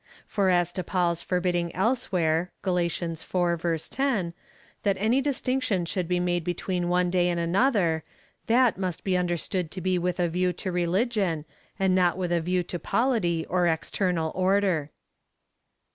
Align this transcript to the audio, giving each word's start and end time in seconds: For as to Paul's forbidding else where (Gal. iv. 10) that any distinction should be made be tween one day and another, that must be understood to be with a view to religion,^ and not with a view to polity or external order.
For 0.25 0.49
as 0.49 0.71
to 0.71 0.83
Paul's 0.83 1.21
forbidding 1.21 1.75
else 1.75 2.05
where 2.11 2.51
(Gal. 2.63 2.75
iv. 2.77 3.89
10) 3.91 4.33
that 4.81 4.97
any 4.99 5.21
distinction 5.21 5.85
should 5.85 6.07
be 6.07 6.19
made 6.19 6.43
be 6.43 6.55
tween 6.55 6.89
one 6.89 7.11
day 7.11 7.29
and 7.29 7.39
another, 7.39 8.03
that 8.47 8.79
must 8.79 9.03
be 9.03 9.15
understood 9.15 9.69
to 9.69 9.79
be 9.79 9.99
with 9.99 10.19
a 10.19 10.27
view 10.27 10.53
to 10.53 10.71
religion,^ 10.71 11.45
and 11.77 11.93
not 11.93 12.17
with 12.17 12.31
a 12.31 12.41
view 12.41 12.63
to 12.63 12.79
polity 12.79 13.45
or 13.47 13.67
external 13.67 14.31
order. 14.33 14.89